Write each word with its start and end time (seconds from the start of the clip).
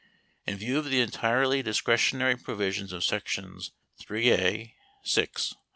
In 0.47 0.57
view 0.57 0.79
of 0.79 0.85
the 0.89 0.99
entirely 0.99 1.61
discretionary 1.61 2.31
19 2.33 2.43
provisions 2.45 2.91
of 2.91 3.03
section 3.03 3.59
3 3.99 4.31
(a) 4.31 4.75
(6) 5.03 5.51
of 5.51 5.55
S. 5.55 5.61